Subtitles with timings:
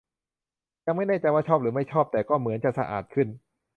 [0.85, 3.27] ยังไม่แน่ใจว่าชอบหรือไม่ชอบ แต่ก็เหมือนจะสะอาดขึ้น